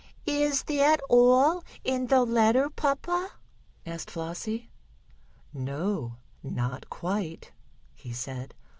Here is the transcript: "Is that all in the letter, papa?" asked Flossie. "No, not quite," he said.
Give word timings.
"Is 0.25 0.63
that 0.63 0.99
all 1.09 1.63
in 1.83 2.07
the 2.07 2.23
letter, 2.25 2.71
papa?" 2.71 3.33
asked 3.85 4.09
Flossie. 4.09 4.71
"No, 5.53 6.17
not 6.41 6.89
quite," 6.89 7.51
he 7.93 8.11
said. 8.11 8.55